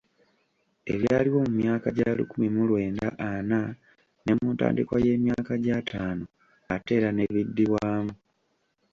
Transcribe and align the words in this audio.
Ebyaliwo 0.93 1.39
mu 1.45 1.51
myaka 1.59 1.87
gya 1.97 2.09
lukumi 2.17 2.47
mu 2.55 2.61
lwenda 2.69 3.07
ana 3.29 3.61
ne 4.23 4.31
mu 4.37 4.47
ntandikwa 4.53 4.97
y’emyaka 5.05 5.51
gy’ataano 5.63 6.25
ate 6.75 6.91
era 6.97 7.09
n’ebiddibwamu. 7.13 8.13